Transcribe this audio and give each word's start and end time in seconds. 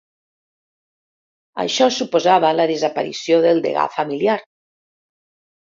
Això 1.65 1.89
suposava 1.99 2.51
la 2.61 2.67
desaparició 2.73 3.39
del 3.47 3.63
degà 3.69 3.87
familiar. 4.01 4.41